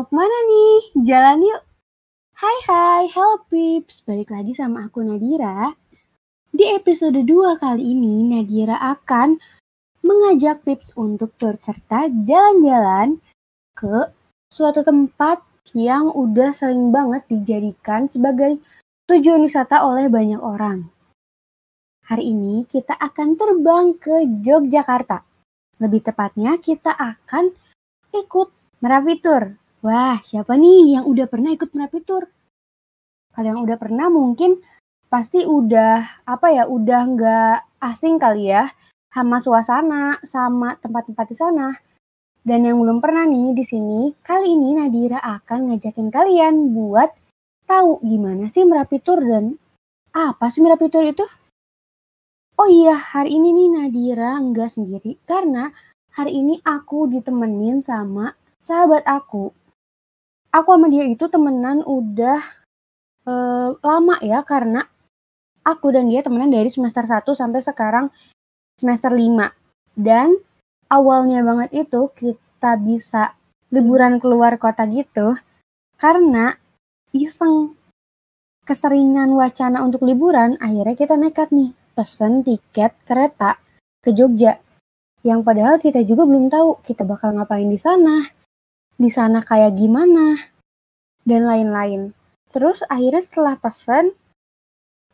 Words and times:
Mau 0.00 0.08
ke 0.08 0.16
mana 0.16 0.32
nih? 0.48 0.80
Jalan 1.12 1.44
yuk. 1.44 1.60
Hai 2.32 2.58
hai, 2.72 3.04
hello 3.12 3.44
peeps. 3.52 4.00
Balik 4.00 4.32
lagi 4.32 4.56
sama 4.56 4.88
aku 4.88 5.04
Nadira. 5.04 5.76
Di 6.48 6.72
episode 6.72 7.20
2 7.20 7.60
kali 7.60 7.84
ini, 7.84 8.24
Nadira 8.24 8.80
akan 8.80 9.36
mengajak 10.00 10.64
peeps 10.64 10.96
untuk 10.96 11.36
berserta 11.36 12.08
jalan-jalan 12.08 13.20
ke 13.76 14.08
suatu 14.48 14.80
tempat 14.80 15.44
yang 15.76 16.08
udah 16.16 16.48
sering 16.48 16.88
banget 16.88 17.28
dijadikan 17.28 18.08
sebagai 18.08 18.56
tujuan 19.04 19.44
wisata 19.44 19.84
oleh 19.84 20.08
banyak 20.08 20.40
orang. 20.40 20.88
Hari 22.08 22.24
ini 22.24 22.64
kita 22.64 22.96
akan 22.96 23.36
terbang 23.36 24.00
ke 24.00 24.24
Yogyakarta. 24.48 25.20
Lebih 25.76 26.08
tepatnya 26.08 26.56
kita 26.56 26.88
akan 26.88 27.52
ikut 28.16 28.48
Merapi 28.80 29.20
Tour. 29.20 29.59
Wah, 29.80 30.20
siapa 30.20 30.60
nih 30.60 31.00
yang 31.00 31.08
udah 31.08 31.24
pernah 31.24 31.56
ikut 31.56 31.72
Merapi 31.72 32.04
Tour? 32.04 32.28
Kalau 33.32 33.48
yang 33.48 33.64
udah 33.64 33.80
pernah 33.80 34.12
mungkin 34.12 34.60
pasti 35.08 35.48
udah 35.48 36.20
apa 36.28 36.52
ya, 36.52 36.68
udah 36.68 37.00
nggak 37.08 37.80
asing 37.80 38.20
kali 38.20 38.52
ya 38.52 38.68
sama 39.08 39.40
suasana, 39.40 40.20
sama 40.20 40.76
tempat-tempat 40.76 41.26
di 41.32 41.36
sana. 41.36 41.72
Dan 42.44 42.68
yang 42.68 42.76
belum 42.76 43.00
pernah 43.00 43.24
nih 43.24 43.56
di 43.56 43.64
sini, 43.64 44.12
kali 44.20 44.52
ini 44.52 44.76
Nadira 44.76 45.16
akan 45.16 45.72
ngajakin 45.72 46.12
kalian 46.12 46.76
buat 46.76 47.16
tahu 47.64 48.04
gimana 48.04 48.52
sih 48.52 48.68
Merapi 48.68 49.00
Tour 49.00 49.24
dan 49.24 49.56
apa 50.12 50.52
sih 50.52 50.60
Merapi 50.60 50.92
Tour 50.92 51.08
itu? 51.08 51.24
Oh 52.60 52.68
iya, 52.68 53.00
hari 53.00 53.40
ini 53.40 53.56
nih 53.56 53.68
Nadira 53.80 54.36
nggak 54.36 54.76
sendiri 54.76 55.16
karena 55.24 55.72
hari 56.12 56.36
ini 56.36 56.60
aku 56.68 57.08
ditemenin 57.08 57.80
sama 57.80 58.36
sahabat 58.60 59.08
aku 59.08 59.56
aku 60.50 60.68
sama 60.74 60.86
dia 60.90 61.06
itu 61.06 61.26
temenan 61.30 61.82
udah 61.86 62.40
uh, 63.26 63.74
lama 63.80 64.16
ya 64.22 64.42
karena 64.42 64.86
aku 65.62 65.94
dan 65.94 66.10
dia 66.10 66.22
temenan 66.22 66.50
dari 66.50 66.70
semester 66.70 67.06
1 67.06 67.22
sampai 67.22 67.60
sekarang 67.62 68.06
semester 68.78 69.14
5. 69.14 69.50
Dan 69.94 70.34
awalnya 70.90 71.46
banget 71.46 71.86
itu 71.86 72.10
kita 72.14 72.74
bisa 72.82 73.38
liburan 73.70 74.18
keluar 74.18 74.58
kota 74.58 74.82
gitu 74.90 75.38
karena 75.94 76.58
iseng 77.14 77.78
keseringan 78.66 79.34
wacana 79.34 79.82
untuk 79.86 80.02
liburan 80.02 80.58
akhirnya 80.58 80.96
kita 80.98 81.14
nekat 81.14 81.54
nih 81.54 81.70
pesen 81.94 82.42
tiket 82.42 82.98
kereta 83.06 83.58
ke 84.02 84.10
Jogja 84.10 84.58
yang 85.22 85.46
padahal 85.46 85.78
kita 85.78 86.02
juga 86.02 86.26
belum 86.26 86.50
tahu 86.50 86.82
kita 86.82 87.06
bakal 87.06 87.36
ngapain 87.36 87.68
di 87.68 87.78
sana 87.78 88.39
di 89.00 89.08
sana 89.08 89.40
kayak 89.40 89.80
gimana, 89.80 90.36
dan 91.24 91.48
lain-lain. 91.48 92.12
Terus 92.52 92.84
akhirnya 92.84 93.24
setelah 93.24 93.56
pesan, 93.56 94.12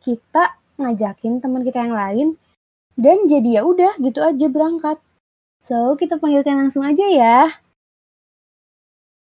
kita 0.03 0.59
ngajakin 0.75 1.39
teman 1.39 1.63
kita 1.63 1.87
yang 1.87 1.95
lain, 1.95 2.27
dan 2.99 3.31
jadi 3.31 3.49
ya 3.57 3.61
udah 3.63 3.95
gitu 4.03 4.19
aja 4.19 4.51
berangkat. 4.51 4.99
So, 5.63 5.95
kita 5.95 6.19
panggilkan 6.19 6.67
langsung 6.67 6.83
aja 6.83 7.07
ya. 7.07 7.47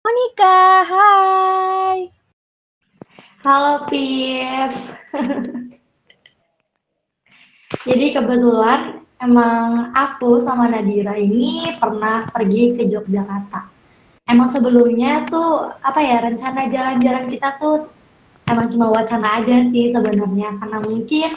Monika, 0.05 0.85
hai. 0.85 2.13
Halo, 3.41 3.89
Pips. 3.89 4.79
jadi 7.89 8.05
kebetulan 8.21 9.01
emang 9.17 9.89
aku 9.97 10.45
sama 10.45 10.69
Nadira 10.69 11.17
ini 11.17 11.73
pernah 11.81 12.29
pergi 12.29 12.77
ke 12.77 12.85
Yogyakarta 12.87 13.82
emang 14.27 14.49
sebelumnya 14.55 15.27
tuh 15.27 15.73
apa 15.83 15.99
ya 15.99 16.23
rencana 16.23 16.71
jalan-jalan 16.71 17.25
kita 17.27 17.59
tuh 17.59 17.91
emang 18.47 18.71
cuma 18.71 18.91
wacana 18.91 19.43
aja 19.43 19.67
sih 19.71 19.91
sebenarnya 19.91 20.55
karena 20.59 20.77
mungkin 20.83 21.29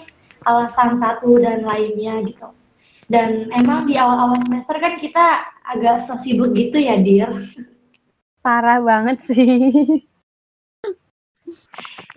alasan 0.46 0.98
satu 0.98 1.42
dan 1.42 1.66
lainnya 1.66 2.22
gitu. 2.26 2.50
Dan 3.06 3.50
emang 3.54 3.86
di 3.86 3.94
awal-awal 3.94 4.42
semester 4.42 4.82
kan 4.82 4.98
kita 4.98 5.46
agak 5.62 6.02
so 6.02 6.18
sibuk 6.18 6.50
gitu 6.58 6.74
ya, 6.74 6.98
Dir. 6.98 7.30
Parah 8.42 8.82
banget 8.82 9.22
sih. 9.22 10.02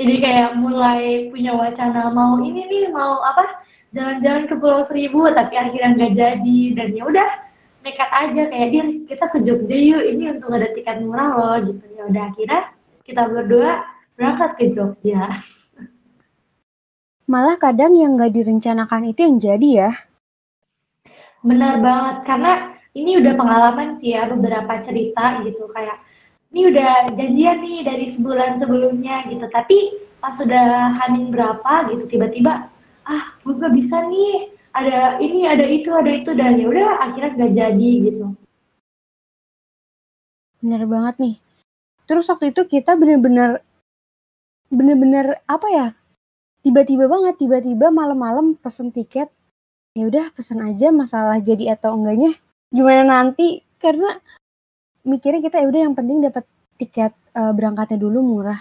Jadi 0.02 0.16
kayak 0.18 0.58
mulai 0.58 1.30
punya 1.30 1.54
wacana 1.54 2.10
mau 2.10 2.42
ini 2.42 2.66
nih, 2.66 2.86
mau 2.90 3.22
apa? 3.22 3.62
Jalan-jalan 3.94 4.50
ke 4.50 4.56
Pulau 4.58 4.82
Seribu 4.86 5.30
tapi 5.34 5.58
akhirnya 5.58 5.98
nggak 5.98 6.14
jadi 6.14 6.60
dan 6.78 6.90
ya 6.94 7.04
udah 7.10 7.30
nekat 7.84 8.10
aja 8.12 8.42
kayak 8.52 8.68
dia 8.72 8.84
kita 9.08 9.26
ke 9.32 9.38
Jogja 9.44 9.78
yuk 9.78 10.04
ini 10.04 10.24
untuk 10.36 10.52
ada 10.52 10.68
tiket 10.76 11.00
murah 11.04 11.30
loh 11.36 11.56
gitu. 11.64 11.84
Ya 11.96 12.04
udah 12.08 12.24
akhirnya 12.32 12.62
kita 13.08 13.22
berdua 13.32 13.70
berangkat 14.20 14.52
ke 14.60 14.64
Jogja. 14.76 15.40
Malah 17.32 17.56
kadang 17.62 17.94
yang 17.96 18.18
nggak 18.18 18.34
direncanakan 18.36 19.14
itu 19.14 19.20
yang 19.24 19.38
jadi 19.38 19.70
ya. 19.88 19.92
Benar 21.40 21.80
banget 21.80 22.18
karena 22.28 22.54
ini 22.98 23.22
udah 23.22 23.34
pengalaman 23.38 23.96
sih 24.02 24.18
ya 24.18 24.28
beberapa 24.28 24.82
cerita 24.84 25.40
gitu 25.46 25.72
kayak 25.72 26.04
ini 26.50 26.74
udah 26.74 27.14
janjian 27.16 27.58
nih 27.62 27.80
dari 27.86 28.06
sebulan 28.12 28.60
sebelumnya 28.60 29.30
gitu. 29.30 29.46
Tapi 29.48 30.10
pas 30.20 30.36
sudah 30.36 31.00
hamil 31.00 31.32
berapa 31.32 31.96
gitu 31.96 32.04
tiba-tiba 32.12 32.68
ah 33.08 33.24
gue 33.42 33.56
gak 33.56 33.74
bisa 33.74 34.04
nih 34.06 34.52
ada 34.80 35.00
ini 35.20 35.44
ada 35.44 35.66
itu 35.68 35.90
ada 35.92 36.12
itu 36.12 36.32
dan 36.34 36.56
ya 36.56 36.66
udah 36.72 36.88
akhirnya 37.04 37.32
nggak 37.36 37.54
jadi 37.54 37.90
gitu. 38.08 38.26
Bener 40.60 40.84
banget 40.88 41.16
nih. 41.20 41.36
Terus 42.08 42.26
waktu 42.32 42.52
itu 42.56 42.62
kita 42.66 42.96
bener-bener 42.96 43.62
bener-bener 44.70 45.42
apa 45.50 45.68
ya 45.70 45.88
tiba-tiba 46.62 47.10
banget 47.10 47.36
tiba-tiba 47.40 47.92
malam-malam 47.92 48.56
pesen 48.60 48.92
tiket. 48.92 49.30
Ya 49.98 50.06
udah 50.06 50.32
pesen 50.32 50.62
aja 50.64 50.94
masalah 50.94 51.42
jadi 51.42 51.76
atau 51.76 51.98
enggaknya. 51.98 52.32
Gimana 52.70 53.04
nanti? 53.04 53.66
Karena 53.80 54.16
mikirnya 55.04 55.42
kita 55.42 55.64
ya 55.64 55.68
udah 55.68 55.82
yang 55.90 55.96
penting 55.98 56.22
dapat 56.24 56.46
tiket 56.78 57.12
uh, 57.36 57.52
berangkatnya 57.52 57.98
dulu 58.00 58.22
murah. 58.22 58.60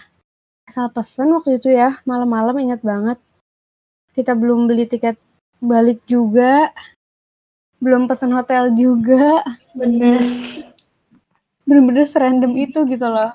Asal 0.64 0.88
pesen 0.92 1.32
waktu 1.36 1.60
itu 1.60 1.72
ya 1.72 2.00
malam-malam 2.08 2.56
ingat 2.58 2.80
banget. 2.80 3.18
Kita 4.12 4.34
belum 4.34 4.66
beli 4.66 4.88
tiket 4.88 5.20
balik 5.58 6.02
juga. 6.06 6.70
Belum 7.78 8.10
pesan 8.10 8.34
hotel 8.34 8.74
juga. 8.74 9.42
Bener. 9.74 10.22
Bener-bener 11.62 12.06
serandom 12.08 12.54
itu 12.58 12.82
gitu 12.88 13.06
loh. 13.06 13.34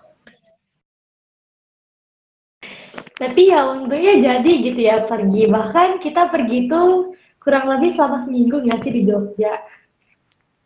Tapi 3.13 3.41
ya 3.53 3.71
untungnya 3.71 4.19
jadi 4.19 4.51
gitu 4.67 4.79
ya 4.83 5.07
pergi. 5.07 5.47
Bahkan 5.47 6.03
kita 6.03 6.27
pergi 6.27 6.67
tuh 6.67 7.15
kurang 7.39 7.71
lebih 7.71 7.95
selama 7.95 8.19
seminggu 8.19 8.59
nggak 8.63 8.79
sih 8.83 8.91
di 8.91 9.01
Jogja? 9.07 9.63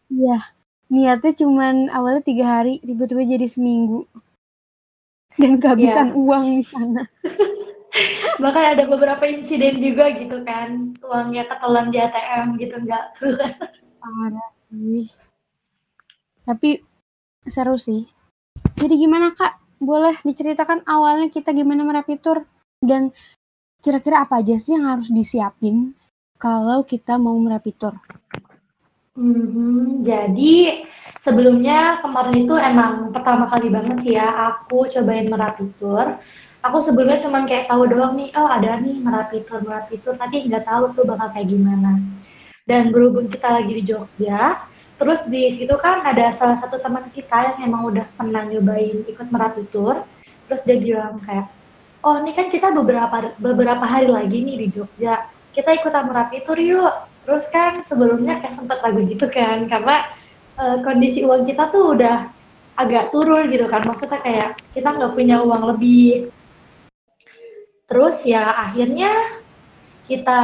Iya. 0.09 0.39
Niatnya 0.87 1.35
cuman 1.35 1.91
awalnya 1.91 2.23
tiga 2.23 2.45
hari 2.47 2.79
tiba-tiba 2.81 3.27
jadi 3.27 3.45
seminggu. 3.45 4.07
Dan 5.37 5.61
kehabisan 5.61 6.11
ya. 6.11 6.17
uang 6.17 6.45
di 6.57 6.65
sana 6.65 7.05
bahkan 8.37 8.77
ada 8.77 8.83
beberapa 8.85 9.23
insiden 9.25 9.81
juga 9.81 10.13
gitu 10.15 10.41
kan. 10.45 10.93
Uangnya 11.01 11.45
ketelan 11.49 11.93
di 11.93 11.97
ATM 12.01 12.57
gitu 12.61 12.75
nggak? 12.81 13.05
Parah 14.01 14.51
sih. 14.69 15.09
Tapi 16.47 16.81
seru 17.47 17.75
sih. 17.75 18.07
Jadi 18.77 18.95
gimana 18.97 19.33
kak? 19.33 19.59
Boleh 19.77 20.17
diceritakan 20.25 20.85
awalnya 20.89 21.29
kita 21.29 21.53
gimana 21.53 21.85
merapi 21.85 22.17
tour 22.17 22.49
dan 22.81 23.13
kira-kira 23.81 24.25
apa 24.25 24.41
aja 24.41 24.57
sih 24.57 24.75
yang 24.77 24.89
harus 24.89 25.09
disiapin 25.13 25.93
kalau 26.41 26.85
kita 26.85 27.17
mau 27.17 27.37
merapi 27.37 27.73
tour 27.73 27.97
hmm, 29.17 30.05
jadi 30.05 30.85
sebelumnya 31.21 32.01
kemarin 32.01 32.45
itu 32.45 32.55
emang 32.57 33.13
pertama 33.13 33.49
kali 33.49 33.69
banget 33.69 33.97
sih 34.05 34.13
ya 34.17 34.53
aku 34.53 34.89
cobain 34.89 35.29
merapi 35.29 35.65
tour 35.77 36.17
aku 36.67 36.83
sebelumnya 36.83 37.23
cuman 37.23 37.47
kayak 37.47 37.71
tahu 37.71 37.87
doang 37.87 38.19
nih 38.19 38.29
oh 38.35 38.47
ada 38.47 38.77
nih 38.83 38.99
merapi 38.99 39.43
tour 39.47 39.63
merapi 39.63 39.95
tour 40.03 40.15
tapi 40.19 40.47
nggak 40.47 40.67
tahu 40.67 40.91
tuh 40.93 41.03
bakal 41.07 41.31
kayak 41.31 41.47
gimana. 41.49 41.99
Dan 42.67 42.91
berhubung 42.91 43.31
kita 43.31 43.47
lagi 43.47 43.71
di 43.79 43.83
Jogja 43.87 44.67
terus 44.97 45.21
di 45.29 45.53
situ 45.55 45.77
kan 45.77 46.01
ada 46.03 46.33
salah 46.35 46.57
satu 46.57 46.81
teman 46.81 47.05
kita 47.13 47.53
yang 47.53 47.69
emang 47.69 47.93
udah 47.93 48.05
pernah 48.17 48.43
nyobain 48.49 49.05
ikut 49.05 49.29
merapi 49.29 49.69
tour 49.69 50.01
terus 50.49 50.61
dia 50.65 50.81
bilang 50.81 51.21
kayak 51.21 51.47
oh 52.07 52.15
ini 52.23 52.31
kan 52.31 52.47
kita 52.47 52.71
beberapa 52.71 53.35
beberapa 53.35 53.83
hari 53.83 54.07
lagi 54.07 54.37
nih 54.39 54.55
di 54.63 54.67
Jogja. 54.71 55.27
Kita 55.51 55.73
ikutan 55.73 56.07
merapi 56.07 56.45
tour 56.45 56.59
yuk. 56.59 56.93
Terus 57.27 57.43
kan 57.51 57.83
sebelumnya 57.83 58.39
kayak 58.39 58.55
sempat 58.55 58.79
ragu 58.79 59.03
gitu 59.03 59.27
kan 59.27 59.67
karena 59.67 60.07
uh, 60.55 60.79
kondisi 60.79 61.27
uang 61.27 61.43
kita 61.43 61.67
tuh 61.75 61.97
udah 61.97 62.31
agak 62.79 63.11
turun 63.11 63.51
gitu 63.51 63.67
kan. 63.67 63.83
Maksudnya 63.83 64.19
kayak 64.23 64.49
kita 64.71 64.87
nggak 64.95 65.13
punya 65.17 65.43
uang 65.43 65.75
lebih 65.75 66.31
terus 67.87 68.19
ya 68.27 68.43
akhirnya 68.67 69.39
kita 70.07 70.39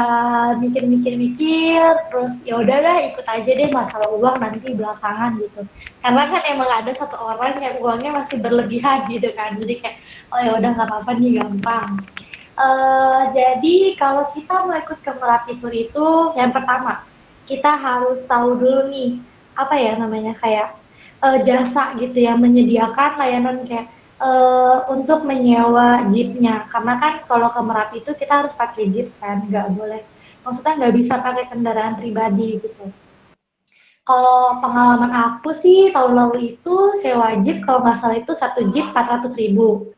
mikir-mikir-mikir 0.59 1.79
terus 2.11 2.35
ya 2.43 2.59
udah 2.59 2.77
dah 2.83 2.97
ikut 3.07 3.23
aja 3.23 3.47
deh 3.47 3.71
masalah 3.71 4.11
uang 4.11 4.35
nanti 4.43 4.75
belakangan 4.75 5.39
gitu. 5.39 5.63
Karena 6.03 6.23
kan 6.27 6.41
emang 6.51 6.67
ada 6.67 6.91
satu 6.91 7.15
orang 7.15 7.55
yang 7.63 7.79
uangnya 7.79 8.11
masih 8.11 8.43
berlebihan 8.43 9.07
gitu 9.07 9.31
kan. 9.31 9.55
Jadi 9.55 9.79
kayak 9.79 9.97
oh 10.35 10.39
ya 10.43 10.51
udah 10.59 10.69
nggak 10.75 10.87
apa-apa 10.91 11.11
nih 11.15 11.39
gampang. 11.39 11.89
Uh, 12.53 13.31
jadi 13.33 13.75
kalau 13.97 14.29
kita 14.35 14.53
mau 14.67 14.77
ikut 14.77 14.99
ke 14.99 15.11
Merapi 15.15 15.57
Tour 15.57 15.73
itu 15.73 16.07
yang 16.37 16.51
pertama 16.53 17.01
kita 17.49 17.71
harus 17.73 18.21
tahu 18.29 18.59
dulu 18.59 18.93
nih 18.93 19.17
apa 19.57 19.73
ya 19.73 19.97
namanya 19.97 20.37
kayak 20.37 20.75
uh, 21.23 21.39
jasa 21.41 21.97
gitu 21.97 22.19
ya 22.19 22.37
menyediakan 22.37 23.17
layanan 23.17 23.65
kayak 23.65 23.89
uh, 24.19 24.85
untuk 24.91 25.25
menyewa 25.25 26.05
jeepnya 26.11 26.67
karena 26.69 26.93
kan 26.99 27.13
kalau 27.25 27.49
ke 27.49 27.61
Merapi 27.61 27.95
itu 28.01 28.11
kita 28.13 28.33
harus 28.45 28.53
pakai 28.53 28.89
jeep 28.91 29.09
kan 29.17 29.45
nggak 29.47 29.73
boleh 29.73 30.01
maksudnya 30.43 30.73
nggak 30.77 30.95
bisa 30.99 31.13
pakai 31.21 31.45
kendaraan 31.49 31.95
pribadi 31.95 32.59
gitu 32.59 32.89
kalau 34.03 34.59
pengalaman 34.59 35.15
aku 35.15 35.55
sih 35.55 35.89
tahun 35.95 36.13
lalu 36.13 36.59
itu 36.59 36.75
sewa 36.99 37.39
jeep 37.39 37.63
kalau 37.63 37.81
nggak 37.81 37.97
salah 38.03 38.17
itu 38.19 38.33
satu 38.35 38.67
jeep 38.75 38.91
400 38.91 39.31
ribu 39.39 39.93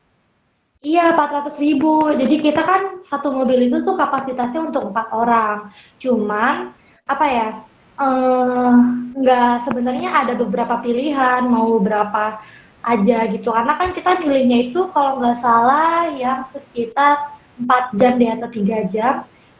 Iya, 0.85 1.17
400 1.17 1.57
ribu. 1.57 2.13
Jadi 2.13 2.45
kita 2.45 2.61
kan 2.61 3.01
satu 3.01 3.33
mobil 3.33 3.73
itu 3.73 3.81
tuh 3.81 3.97
kapasitasnya 3.97 4.69
untuk 4.69 4.93
empat 4.93 5.07
orang. 5.17 5.73
Cuman 5.97 6.77
apa 7.09 7.25
ya? 7.25 7.47
Eh, 7.95 8.71
nggak 9.15 9.65
sebenarnya 9.65 10.09
ada 10.11 10.33
beberapa 10.35 10.75
pilihan 10.83 11.47
mau 11.47 11.79
berapa 11.79 12.43
aja 12.85 13.25
gitu. 13.33 13.49
Karena 13.49 13.73
kan 13.75 13.89
kita 13.97 14.21
milihnya 14.21 14.69
itu 14.69 14.87
kalau 14.93 15.17
nggak 15.17 15.41
salah 15.41 16.13
yang 16.13 16.45
sekitar 16.53 17.33
4 17.57 17.97
jam 17.97 18.13
di 18.21 18.25
atau 18.29 18.47
3 18.47 18.93
jam. 18.93 19.15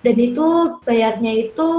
Dan 0.05 0.15
itu 0.21 0.77
bayarnya 0.85 1.49
itu 1.49 1.69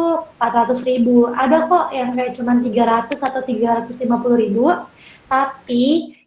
400 0.43 0.83
ribu. 0.83 1.31
Ada 1.31 1.71
kok 1.71 1.95
yang 1.95 2.19
kayak 2.19 2.35
cuma 2.35 2.59
300 2.59 3.23
atau 3.23 3.43
350 3.47 4.43
ribu. 4.43 4.75
Tapi 5.31 5.85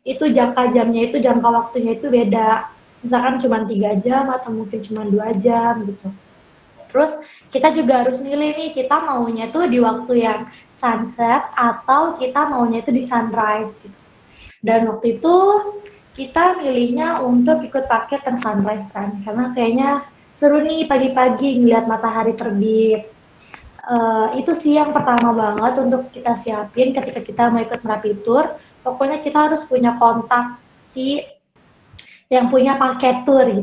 itu 0.07 0.23
jangka 0.31 0.71
jamnya 0.71 1.11
itu 1.11 1.19
jangka 1.19 1.49
waktunya 1.51 1.99
itu 1.99 2.07
beda. 2.07 2.71
Misalkan 3.03 3.43
cuma 3.43 3.67
3 3.67 3.99
jam 3.99 4.31
atau 4.31 4.49
mungkin 4.55 4.79
cuma 4.79 5.03
dua 5.03 5.35
jam 5.35 5.83
gitu. 5.83 6.07
Terus 6.89 7.11
kita 7.51 7.75
juga 7.75 8.07
harus 8.07 8.17
milih 8.23 8.55
nih 8.55 8.69
kita 8.73 8.95
maunya 9.03 9.51
tuh 9.51 9.67
di 9.67 9.77
waktu 9.83 10.23
yang 10.23 10.47
sunset 10.79 11.43
atau 11.53 12.15
kita 12.15 12.47
maunya 12.47 12.79
itu 12.79 12.95
di 12.95 13.03
sunrise 13.05 13.75
gitu 13.83 13.98
dan 14.59 14.89
waktu 14.91 15.19
itu 15.19 15.35
kita 16.19 16.59
milihnya 16.59 17.23
untuk 17.23 17.63
ikut 17.63 17.87
paket 17.87 18.19
yang 18.27 18.43
sunrise 18.43 18.87
kan. 18.91 19.23
Karena 19.23 19.55
kayaknya 19.55 19.89
seru 20.35 20.59
nih 20.59 20.83
pagi-pagi 20.83 21.63
ngeliat 21.63 21.87
matahari 21.87 22.35
terbit. 22.35 23.07
Uh, 23.89 24.35
itu 24.37 24.53
sih 24.53 24.77
yang 24.77 24.93
pertama 24.93 25.33
banget 25.33 25.81
untuk 25.81 26.11
kita 26.13 26.37
siapin 26.43 26.93
ketika 26.93 27.23
kita 27.23 27.43
mau 27.47 27.63
ikut 27.63 27.81
Merapi 27.81 28.11
Tour. 28.27 28.51
Pokoknya 28.83 29.23
kita 29.23 29.49
harus 29.49 29.63
punya 29.63 29.95
kontak 29.95 30.59
si 30.91 31.23
yang 32.29 32.45
punya 32.53 32.77
paket 32.77 33.25
tour 33.25 33.41
gitu 33.49 33.57